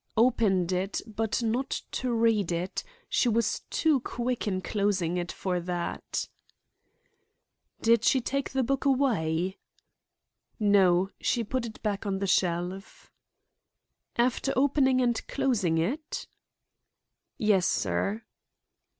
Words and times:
"Opened 0.17 0.71
it, 0.71 1.03
but 1.05 1.43
not 1.43 1.83
to 1.91 2.11
read 2.11 2.51
it. 2.51 2.83
She 3.07 3.29
was 3.29 3.59
too 3.69 3.99
quick 3.99 4.47
in 4.47 4.61
closing 4.63 5.15
it 5.17 5.31
for 5.31 5.59
that." 5.59 6.27
"Did 7.83 8.03
she 8.03 8.19
take 8.19 8.49
the 8.49 8.63
book 8.63 8.83
away?" 8.83 9.59
"No; 10.59 11.11
she 11.21 11.43
put 11.43 11.67
it 11.67 11.83
back 11.83 12.07
on 12.07 12.17
the 12.17 12.25
shelf." 12.25 13.11
"After 14.15 14.51
opening 14.55 15.01
and 15.01 15.23
closing 15.27 15.77
it?" 15.77 16.25
"Yes, 17.37 17.67
sir." 17.67 18.23